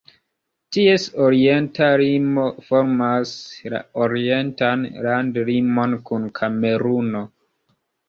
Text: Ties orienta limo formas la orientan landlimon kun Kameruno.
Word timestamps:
Ties 0.77 1.03
orienta 1.25 1.89
limo 2.03 2.47
formas 2.71 3.35
la 3.75 3.85
orientan 4.09 4.89
landlimon 5.11 5.99
kun 6.11 6.31
Kameruno. 6.43 7.27